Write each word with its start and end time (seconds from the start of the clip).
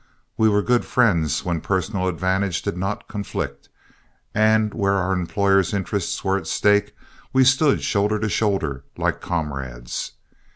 We 0.35 0.49
were 0.49 0.63
good 0.63 0.83
friends 0.83 1.45
when 1.45 1.61
personal 1.61 2.07
advantages 2.07 2.63
did 2.63 2.75
not 2.75 3.07
conflict, 3.07 3.69
and 4.33 4.73
where 4.73 4.93
our 4.95 5.13
employer's 5.13 5.75
interests 5.75 6.23
were 6.23 6.37
at 6.37 6.47
stake 6.47 6.95
we 7.33 7.43
stood 7.43 7.83
shoulder 7.83 8.17
to 8.17 8.27
shoulder 8.27 8.83
like 8.97 9.21
comrades. 9.21 10.13